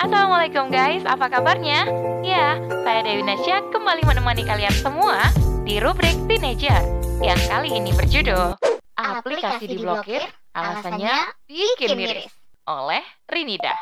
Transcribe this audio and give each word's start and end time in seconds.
Assalamualaikum 0.00 0.72
guys, 0.72 1.04
apa 1.04 1.28
kabarnya? 1.28 1.84
Ya, 2.24 2.56
saya 2.56 3.04
Dewi 3.04 3.20
Nasya 3.20 3.68
kembali 3.68 4.08
menemani 4.08 4.48
kalian 4.48 4.72
semua 4.80 5.28
di 5.60 5.76
rubrik 5.76 6.16
Teenager 6.24 6.80
yang 7.20 7.36
kali 7.44 7.76
ini 7.76 7.92
berjudul 7.92 8.56
Aplikasi 8.96 9.68
diblokir, 9.68 10.24
alasannya 10.56 11.36
bikin 11.44 12.00
miris 12.00 12.32
oleh 12.64 13.04
Rinida. 13.28 13.76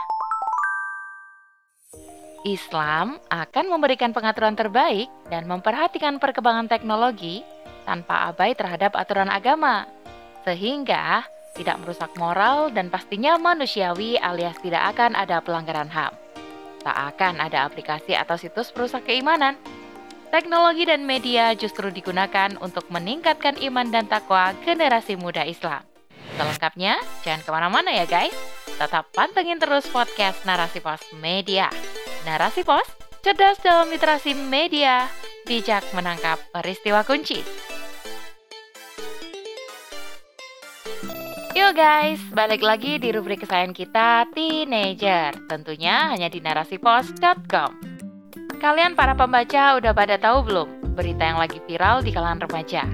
Islam 2.43 3.23
akan 3.31 3.65
memberikan 3.71 4.11
pengaturan 4.11 4.59
terbaik 4.59 5.07
dan 5.31 5.47
memperhatikan 5.47 6.19
perkembangan 6.19 6.67
teknologi 6.67 7.47
tanpa 7.87 8.35
abai 8.35 8.59
terhadap 8.59 8.99
aturan 8.99 9.31
agama, 9.31 9.87
sehingga 10.43 11.23
tidak 11.59 11.83
merusak 11.83 12.15
moral 12.15 12.71
dan 12.71 12.87
pastinya 12.87 13.35
manusiawi 13.35 14.15
alias 14.23 14.55
tidak 14.63 14.95
akan 14.95 15.19
ada 15.19 15.43
pelanggaran 15.43 15.91
HAM. 15.91 16.15
Tak 16.87 16.97
akan 17.15 17.43
ada 17.43 17.67
aplikasi 17.67 18.15
atau 18.15 18.39
situs 18.39 18.71
perusak 18.71 19.11
keimanan. 19.11 19.59
Teknologi 20.31 20.87
dan 20.87 21.03
media 21.03 21.57
justru 21.59 21.91
digunakan 21.91 22.55
untuk 22.63 22.87
meningkatkan 22.95 23.59
iman 23.59 23.91
dan 23.91 24.07
takwa 24.07 24.55
generasi 24.63 25.19
muda 25.19 25.43
Islam. 25.43 25.83
Selengkapnya, 26.39 27.01
jangan 27.27 27.43
ke 27.43 27.51
mana-mana 27.51 27.91
ya 27.91 28.07
guys. 28.07 28.37
Tetap 28.79 29.11
pantengin 29.11 29.59
terus 29.59 29.91
podcast 29.91 30.47
Narasi 30.47 30.79
Pos 30.79 31.03
Media. 31.19 31.67
Narasi 32.23 32.63
Pos, 32.63 32.87
cerdas 33.27 33.59
dalam 33.59 33.91
literasi 33.91 34.37
media, 34.37 35.11
bijak 35.49 35.83
menangkap 35.97 36.39
peristiwa 36.55 37.03
kunci. 37.03 37.68
Guys, 41.69 42.17
balik 42.33 42.65
lagi 42.65 42.97
di 42.97 43.13
rubrik 43.13 43.45
kesayangan 43.45 43.77
kita, 43.77 44.25
Teenager. 44.33 45.37
Tentunya 45.53 46.09
hanya 46.09 46.33
di 46.33 46.41
narasipos.com. 46.41 47.71
Kalian 48.57 48.97
para 48.97 49.13
pembaca 49.13 49.77
udah 49.77 49.93
pada 49.93 50.17
tahu 50.17 50.49
belum 50.49 50.97
berita 50.97 51.29
yang 51.29 51.37
lagi 51.37 51.61
viral 51.69 52.01
di 52.01 52.09
kalangan 52.09 52.49
remaja? 52.49 52.89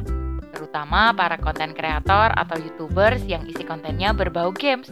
Terutama 0.51 1.15
para 1.15 1.39
konten 1.39 1.71
kreator 1.71 2.35
atau 2.35 2.59
youtubers 2.59 3.23
yang 3.31 3.47
isi 3.47 3.63
kontennya 3.63 4.11
berbau 4.11 4.51
games. 4.51 4.91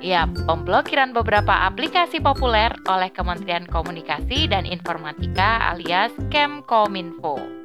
Ya, 0.00 0.24
pemblokiran 0.48 1.12
beberapa 1.12 1.68
aplikasi 1.68 2.24
populer 2.24 2.72
oleh 2.88 3.12
Kementerian 3.12 3.68
Komunikasi 3.68 4.48
dan 4.48 4.64
Informatika 4.64 5.76
alias 5.76 6.16
Kemkominfo. 6.32 7.63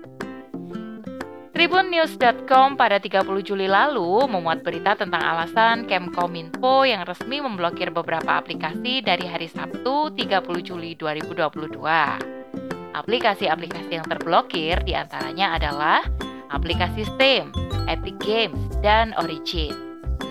Tribunnews.com 1.59 2.79
pada 2.79 3.03
30 3.03 3.27
Juli 3.43 3.67
lalu 3.67 4.31
memuat 4.31 4.63
berita 4.63 4.95
tentang 4.95 5.19
alasan 5.19 5.91
Kemkominfo 5.91 6.88
yang 6.88 7.03
resmi 7.03 7.43
memblokir 7.43 7.91
beberapa 7.91 8.39
aplikasi 8.39 9.03
dari 9.03 9.27
hari 9.27 9.51
Sabtu 9.51 10.16
30 10.16 10.39
Juli 10.63 10.95
2022. 10.95 12.95
Aplikasi-aplikasi 12.95 13.91
yang 13.91 14.07
terblokir 14.07 14.79
di 14.88 14.95
antaranya 14.95 15.59
adalah 15.59 15.99
aplikasi 16.47 17.03
Steam, 17.03 17.51
Epic 17.91 18.16
Games, 18.23 18.79
dan 18.79 19.11
Origin. 19.19 19.75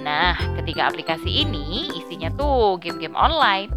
Nah, 0.00 0.32
ketiga 0.56 0.88
aplikasi 0.88 1.44
ini 1.44 1.92
isinya 1.92 2.32
tuh 2.40 2.80
game-game 2.80 3.12
online 3.12 3.68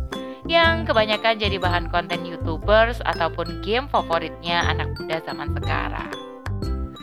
yang 0.47 0.87
kebanyakan 0.87 1.35
jadi 1.35 1.59
bahan 1.59 1.91
konten 1.91 2.23
YouTubers 2.23 3.03
ataupun 3.03 3.59
game 3.59 3.91
favoritnya 3.91 4.71
anak 4.71 4.95
muda 4.95 5.19
zaman 5.27 5.51
sekarang. 5.59 6.20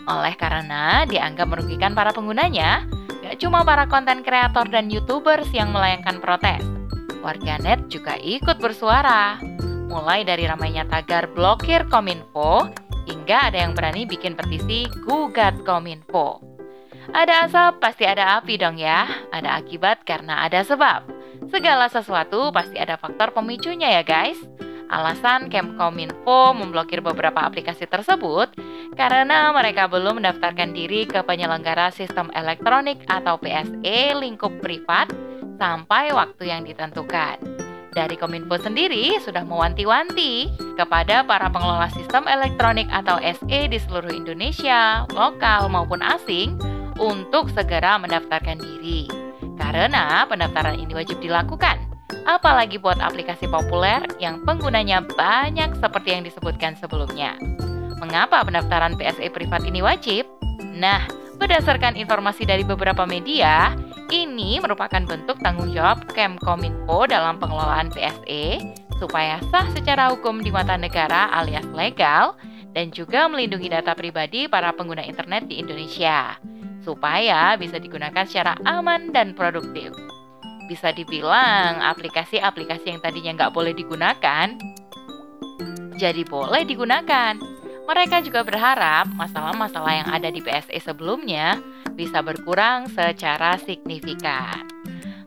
Oleh 0.09 0.33
karena 0.41 1.05
dianggap 1.05 1.53
merugikan 1.53 1.93
para 1.93 2.17
penggunanya, 2.17 2.89
gak 3.21 3.37
cuma 3.45 3.61
para 3.61 3.85
konten 3.85 4.25
kreator 4.25 4.65
dan 4.73 4.89
youtubers 4.89 5.53
yang 5.53 5.69
melayangkan 5.69 6.17
protes. 6.25 6.65
Warganet 7.21 7.93
juga 7.93 8.17
ikut 8.17 8.57
bersuara. 8.57 9.37
Mulai 9.93 10.25
dari 10.25 10.49
ramainya 10.49 10.89
tagar 10.89 11.29
blokir 11.37 11.85
Kominfo, 11.93 12.73
hingga 13.05 13.53
ada 13.53 13.69
yang 13.69 13.77
berani 13.77 14.09
bikin 14.09 14.33
petisi 14.33 14.89
gugat 15.05 15.61
Kominfo. 15.69 16.41
Ada 17.09 17.49
asap, 17.49 17.81
pasti 17.81 18.05
ada 18.05 18.41
api 18.41 18.61
dong 18.61 18.77
ya. 18.77 19.09
Ada 19.33 19.61
akibat 19.61 20.05
karena 20.05 20.45
ada 20.45 20.61
sebab. 20.61 21.09
Segala 21.49 21.89
sesuatu 21.89 22.53
pasti 22.53 22.77
ada 22.77 23.01
faktor 23.01 23.33
pemicunya 23.33 23.93
ya 24.01 24.03
guys. 24.05 24.37
Alasan 24.89 25.53
Kemkominfo 25.53 26.57
memblokir 26.57 27.05
beberapa 27.05 27.45
aplikasi 27.45 27.85
tersebut 27.85 28.53
karena 28.95 29.53
mereka 29.53 29.91
belum 29.91 30.23
mendaftarkan 30.23 30.73
diri 30.73 31.05
ke 31.05 31.21
penyelenggara 31.27 31.93
sistem 31.93 32.33
elektronik 32.33 33.03
atau 33.11 33.37
PSE 33.37 34.17
lingkup 34.17 34.55
privat 34.63 35.11
sampai 35.59 36.15
waktu 36.15 36.49
yang 36.49 36.63
ditentukan. 36.65 37.37
Dari 37.93 38.15
Kominfo 38.15 38.55
sendiri 38.63 39.19
sudah 39.19 39.43
mewanti-wanti 39.43 40.55
kepada 40.79 41.27
para 41.27 41.51
pengelola 41.51 41.91
sistem 41.91 42.31
elektronik 42.31 42.87
atau 42.95 43.19
SE 43.19 43.61
di 43.67 43.79
seluruh 43.83 44.15
Indonesia, 44.15 45.03
lokal 45.11 45.67
maupun 45.67 45.99
asing, 45.99 46.55
untuk 47.03 47.51
segera 47.51 47.99
mendaftarkan 47.99 48.63
diri. 48.63 49.11
Karena 49.59 50.23
pendaftaran 50.31 50.79
ini 50.79 50.95
wajib 50.95 51.19
dilakukan 51.19 51.89
apalagi 52.29 52.77
buat 52.77 53.01
aplikasi 53.01 53.49
populer 53.49 54.05
yang 54.21 54.45
penggunanya 54.45 55.01
banyak 55.17 55.73
seperti 55.81 56.13
yang 56.13 56.23
disebutkan 56.29 56.77
sebelumnya. 56.77 57.35
Mengapa 57.99 58.47
pendaftaran 58.47 58.95
PSE 58.95 59.27
privat 59.35 59.67
ini 59.67 59.83
wajib? 59.83 60.25
Nah, 60.79 61.03
berdasarkan 61.43 61.99
informasi 61.99 62.47
dari 62.47 62.63
beberapa 62.63 63.03
media, 63.03 63.75
ini 64.15 64.63
merupakan 64.63 65.03
bentuk 65.03 65.43
tanggung 65.43 65.75
jawab 65.75 66.07
Kemkominfo 66.15 67.11
dalam 67.11 67.43
pengelolaan 67.43 67.91
PSE 67.91 68.63
supaya 68.99 69.39
sah 69.51 69.67
secara 69.75 70.11
hukum 70.11 70.43
di 70.43 70.51
mata 70.51 70.75
negara 70.75 71.31
alias 71.35 71.67
legal 71.75 72.35
dan 72.75 72.91
juga 72.91 73.31
melindungi 73.31 73.71
data 73.71 73.95
pribadi 73.95 74.51
para 74.51 74.75
pengguna 74.75 75.07
internet 75.07 75.47
di 75.47 75.63
Indonesia 75.63 76.35
supaya 76.83 77.55
bisa 77.55 77.79
digunakan 77.79 78.27
secara 78.27 78.59
aman 78.67 79.15
dan 79.15 79.39
produktif 79.39 79.95
bisa 80.67 80.91
dibilang 80.91 81.79
aplikasi-aplikasi 81.79 82.97
yang 82.97 83.01
tadinya 83.01 83.33
nggak 83.39 83.55
boleh 83.55 83.73
digunakan 83.73 84.57
jadi 85.99 86.23
boleh 86.23 86.63
digunakan. 86.63 87.35
Mereka 87.89 88.21
juga 88.21 88.45
berharap 88.45 89.09
masalah-masalah 89.17 90.05
yang 90.05 90.09
ada 90.13 90.29
di 90.29 90.45
PSE 90.45 90.77
sebelumnya 90.85 91.57
bisa 91.97 92.21
berkurang 92.21 92.85
secara 92.93 93.57
signifikan. 93.65 94.61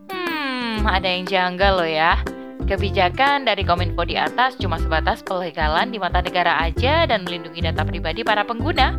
Hmm, 0.06 0.86
ada 0.86 1.10
yang 1.10 1.26
janggal 1.26 1.82
loh 1.82 1.90
ya. 1.90 2.22
Kebijakan 2.62 3.50
dari 3.50 3.66
Kominfo 3.66 4.06
di 4.06 4.14
atas 4.14 4.54
cuma 4.62 4.78
sebatas 4.78 5.26
pelegalan 5.26 5.90
di 5.90 5.98
mata 5.98 6.22
negara 6.22 6.62
aja 6.62 7.02
dan 7.10 7.26
melindungi 7.26 7.66
data 7.66 7.82
pribadi 7.82 8.22
para 8.22 8.46
pengguna, 8.46 8.94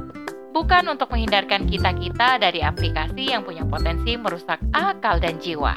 bukan 0.52 0.92
untuk 0.92 1.08
menghindarkan 1.16 1.64
kita-kita 1.64 2.44
dari 2.44 2.60
aplikasi 2.60 3.32
yang 3.32 3.48
punya 3.48 3.64
potensi 3.64 4.20
merusak 4.20 4.60
akal 4.76 5.24
dan 5.24 5.40
jiwa. 5.40 5.72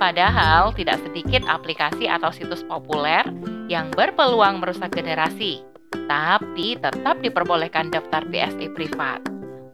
Padahal 0.00 0.72
tidak 0.72 0.96
sedikit 1.04 1.44
aplikasi 1.44 2.08
atau 2.08 2.32
situs 2.32 2.64
populer 2.64 3.28
yang 3.68 3.92
berpeluang 3.92 4.64
merusak 4.64 4.96
generasi, 4.96 5.60
tapi 6.08 6.76
tetap 6.80 7.20
diperbolehkan 7.20 7.92
daftar 7.92 8.24
PSE 8.28 8.72
privat. 8.72 9.20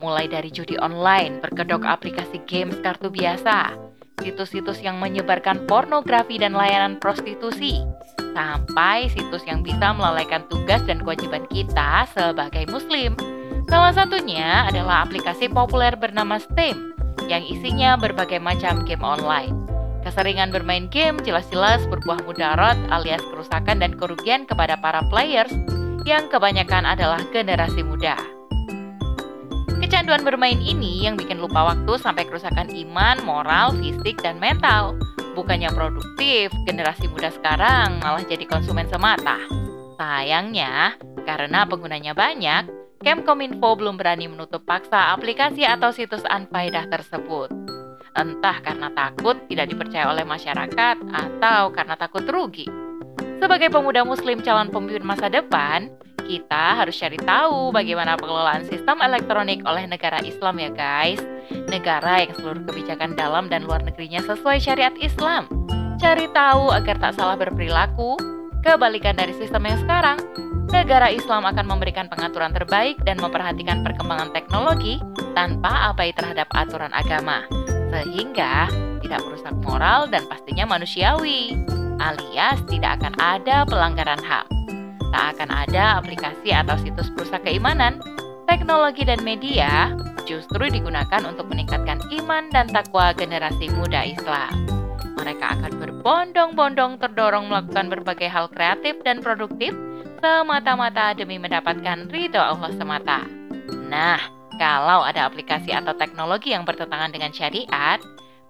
Mulai 0.03 0.29
dari 0.29 0.53
judi 0.53 0.77
online, 0.83 1.41
berkedok 1.41 1.87
aplikasi 1.87 2.43
games 2.45 2.77
kartu 2.85 3.09
biasa, 3.09 3.73
situs-situs 4.21 4.83
yang 4.85 5.01
menyebarkan 5.01 5.65
pornografi 5.65 6.37
dan 6.37 6.53
layanan 6.53 7.01
prostitusi, 7.01 7.81
sampai 8.37 9.09
situs 9.09 9.47
yang 9.49 9.65
bisa 9.65 9.95
melalaikan 9.97 10.45
tugas 10.53 10.83
dan 10.85 11.01
kewajiban 11.01 11.47
kita 11.49 12.05
sebagai 12.13 12.69
muslim. 12.69 13.17
Salah 13.71 13.97
satunya 13.97 14.69
adalah 14.69 15.09
aplikasi 15.09 15.49
populer 15.49 15.97
bernama 15.97 16.37
Steam 16.37 16.93
yang 17.25 17.41
isinya 17.41 17.97
berbagai 17.97 18.43
macam 18.43 18.85
game 18.85 19.01
online. 19.01 19.57
Keseringan 20.05 20.53
bermain 20.53 20.85
game 20.93 21.17
jelas-jelas 21.25 21.81
berbuah 21.89 22.21
mudarat 22.29 22.77
alias 22.93 23.25
kerusakan 23.25 23.81
dan 23.81 23.97
kerugian 23.97 24.45
kepada 24.45 24.77
para 24.77 25.01
players 25.09 25.49
yang 26.05 26.29
kebanyakan 26.29 26.85
adalah 26.85 27.21
generasi 27.33 27.81
muda. 27.81 28.17
Kecanduan 29.81 30.25
bermain 30.25 30.61
ini 30.61 31.05
yang 31.05 31.17
bikin 31.17 31.41
lupa 31.41 31.73
waktu 31.73 32.01
sampai 32.01 32.25
kerusakan 32.29 32.73
iman, 32.73 33.21
moral, 33.25 33.77
fisik, 33.81 34.17
dan 34.25 34.41
mental. 34.41 34.97
Bukannya 35.37 35.69
produktif, 35.73 36.53
generasi 36.65 37.11
muda 37.11 37.29
sekarang 37.33 38.01
malah 38.01 38.25
jadi 38.25 38.45
konsumen 38.49 38.89
semata. 38.89 39.37
Sayangnya, 40.01 40.97
karena 41.29 41.69
penggunanya 41.69 42.17
banyak, 42.17 42.71
Kemkominfo 43.05 43.77
belum 43.77 44.01
berani 44.01 44.33
menutup 44.33 44.65
paksa 44.65 45.13
aplikasi 45.13 45.69
atau 45.69 45.93
situs 45.93 46.25
anfaidah 46.25 46.89
tersebut 46.89 47.53
entah 48.15 48.63
karena 48.63 48.89
takut 48.95 49.37
tidak 49.51 49.75
dipercaya 49.75 50.07
oleh 50.07 50.23
masyarakat 50.23 50.97
atau 51.03 51.63
karena 51.75 51.95
takut 51.99 52.23
rugi. 52.31 52.67
Sebagai 53.45 53.69
pemuda 53.69 54.09
muslim 54.09 54.41
calon 54.41 54.73
pemimpin 54.73 55.05
masa 55.05 55.29
depan, 55.29 55.93
kita 56.25 56.81
harus 56.81 56.97
cari 56.97 57.21
tahu 57.21 57.77
bagaimana 57.77 58.17
pengelolaan 58.17 58.65
sistem 58.65 59.05
elektronik 59.05 59.61
oleh 59.69 59.85
negara 59.85 60.17
Islam 60.25 60.57
ya 60.57 60.73
guys. 60.73 61.21
Negara 61.69 62.25
yang 62.25 62.33
seluruh 62.41 62.65
kebijakan 62.65 63.13
dalam 63.13 63.53
dan 63.53 63.69
luar 63.69 63.85
negerinya 63.85 64.25
sesuai 64.25 64.65
syariat 64.65 64.97
Islam. 64.97 65.45
Cari 66.01 66.25
tahu 66.33 66.73
agar 66.73 66.97
tak 66.97 67.21
salah 67.21 67.37
berperilaku, 67.37 68.17
Kebalikan 68.65 69.13
dari 69.13 69.37
sistem 69.37 69.69
yang 69.69 69.77
sekarang, 69.77 70.17
negara 70.73 71.13
Islam 71.13 71.45
akan 71.45 71.69
memberikan 71.69 72.09
pengaturan 72.09 72.49
terbaik 72.57 72.97
dan 73.05 73.21
memperhatikan 73.21 73.85
perkembangan 73.85 74.33
teknologi 74.33 74.97
tanpa 75.37 75.93
abai 75.93 76.17
terhadap 76.17 76.49
aturan 76.57 76.89
agama, 76.97 77.45
sehingga 77.93 78.73
tidak 79.05 79.21
merusak 79.21 79.53
moral 79.61 80.09
dan 80.09 80.25
pastinya 80.33 80.65
manusiawi, 80.65 81.53
alias 81.99 82.59
tidak 82.71 83.03
akan 83.03 83.15
ada 83.21 83.67
pelanggaran 83.67 84.21
HAM. 84.23 84.47
Tak 85.15 85.39
akan 85.39 85.51
ada 85.51 86.03
aplikasi 86.03 86.51
atau 86.51 86.75
situs 86.83 87.11
perusak 87.15 87.47
keimanan. 87.47 88.03
Teknologi 88.51 89.07
dan 89.07 89.23
media 89.23 89.95
justru 90.27 90.69
digunakan 90.69 91.23
untuk 91.25 91.49
meningkatkan 91.49 92.01
iman 92.23 92.51
dan 92.51 92.67
takwa 92.69 93.15
generasi 93.15 93.71
muda 93.73 94.05
Islam. 94.05 94.53
Mereka 95.15 95.47
akan 95.61 95.73
berbondong-bondong 95.81 97.01
terdorong 97.01 97.49
melakukan 97.49 97.89
berbagai 97.89 98.29
hal 98.29 98.51
kreatif 98.51 98.99
dan 99.07 99.25
produktif 99.25 99.73
semata-mata 100.21 101.17
demi 101.17 101.41
mendapatkan 101.41 102.11
ridho 102.11 102.41
Allah 102.41 102.73
semata. 102.77 103.25
Nah, 103.89 104.21
kalau 104.59 105.07
ada 105.07 105.29
aplikasi 105.29 105.71
atau 105.71 105.95
teknologi 105.97 106.53
yang 106.53 106.67
bertentangan 106.67 107.15
dengan 107.15 107.31
syariat, 107.31 108.01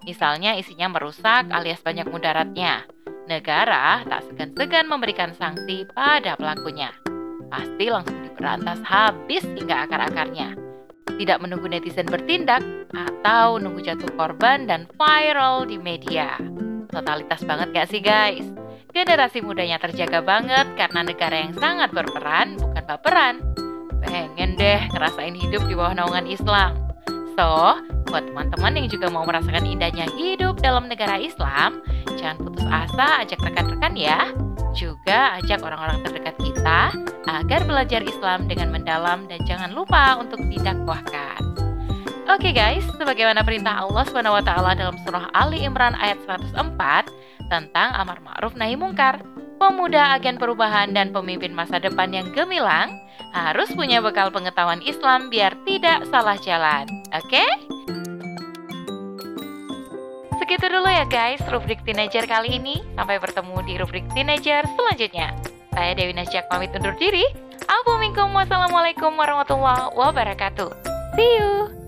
misalnya 0.02 0.56
isinya 0.58 0.90
merusak 0.90 1.50
alias 1.50 1.80
banyak 1.82 2.06
mudaratnya, 2.08 2.86
negara 3.26 4.04
tak 4.04 4.24
segan-segan 4.28 4.86
memberikan 4.88 5.32
sanksi 5.36 5.88
pada 5.92 6.36
pelakunya. 6.36 6.92
Pasti 7.48 7.86
langsung 7.88 8.18
diberantas 8.24 8.80
habis 8.82 9.44
hingga 9.44 9.86
akar-akarnya. 9.86 10.58
Tidak 11.14 11.38
menunggu 11.38 11.70
netizen 11.70 12.10
bertindak 12.10 12.64
atau 12.90 13.62
nunggu 13.62 13.86
jatuh 13.86 14.10
korban 14.18 14.66
dan 14.66 14.90
viral 14.98 15.62
di 15.68 15.78
media. 15.78 16.34
Totalitas 16.90 17.46
banget 17.46 17.70
gak 17.70 17.88
sih 17.90 18.02
guys? 18.02 18.46
Generasi 18.94 19.42
mudanya 19.42 19.82
terjaga 19.82 20.22
banget 20.22 20.70
karena 20.78 21.02
negara 21.02 21.34
yang 21.34 21.54
sangat 21.58 21.90
berperan, 21.90 22.54
bukan 22.58 22.84
baperan. 22.86 23.34
Pengen 24.04 24.54
deh 24.54 24.86
ngerasain 24.94 25.34
hidup 25.34 25.66
di 25.66 25.74
bawah 25.74 25.98
naungan 25.98 26.30
Islam. 26.30 26.83
So, 27.34 27.82
buat 28.06 28.30
teman-teman 28.30 28.78
yang 28.78 28.86
juga 28.86 29.10
mau 29.10 29.26
merasakan 29.26 29.66
indahnya 29.66 30.06
hidup 30.14 30.62
dalam 30.62 30.86
negara 30.86 31.18
Islam, 31.18 31.82
jangan 32.14 32.38
putus 32.38 32.62
asa, 32.70 33.26
ajak 33.26 33.42
rekan-rekan 33.42 33.94
ya. 33.98 34.30
Juga 34.74 35.38
ajak 35.42 35.62
orang-orang 35.66 36.02
terdekat 36.06 36.34
kita 36.38 36.94
agar 37.26 37.60
belajar 37.66 38.06
Islam 38.06 38.46
dengan 38.46 38.70
mendalam 38.70 39.26
dan 39.26 39.42
jangan 39.46 39.74
lupa 39.74 40.18
untuk 40.22 40.38
didakwahkan. 40.46 41.42
Oke 42.24 42.50
okay 42.50 42.52
guys, 42.54 42.86
sebagaimana 42.96 43.42
perintah 43.42 43.82
Allah 43.82 44.06
SWT 44.08 44.50
dalam 44.78 44.96
surah 45.02 45.28
Ali 45.34 45.60
Imran 45.66 45.92
ayat 45.98 46.22
104, 46.24 47.10
tentang 47.52 47.92
amar 47.98 48.22
ma'ruf 48.24 48.56
nahi 48.56 48.78
mungkar. 48.78 49.33
Pemuda 49.58 50.14
agen 50.14 50.36
perubahan 50.36 50.92
dan 50.92 51.14
pemimpin 51.14 51.54
masa 51.54 51.80
depan 51.80 52.10
yang 52.10 52.28
gemilang 52.34 52.94
harus 53.34 53.70
punya 53.74 53.98
bekal 54.02 54.30
pengetahuan 54.30 54.82
Islam 54.84 55.30
biar 55.30 55.54
tidak 55.66 56.06
salah 56.10 56.38
jalan. 56.42 56.86
Oke? 57.14 57.40
Okay? 57.40 57.50
Segitu 60.42 60.66
dulu 60.68 60.90
ya 60.90 61.08
guys 61.08 61.40
rubrik 61.48 61.80
teenager 61.82 62.26
kali 62.28 62.60
ini. 62.60 62.82
Sampai 62.98 63.16
bertemu 63.22 63.56
di 63.64 63.74
rubrik 63.80 64.04
teenager 64.12 64.62
selanjutnya. 64.76 65.32
Saya 65.74 65.96
Dewi 65.98 66.14
Nasjak 66.14 66.46
pamit 66.46 66.70
undur 66.76 66.94
diri. 67.00 67.24
Assalamualaikum 68.44 69.16
warahmatullahi 69.16 69.96
wabarakatuh. 69.96 70.68
See 71.16 71.30
you. 71.40 71.83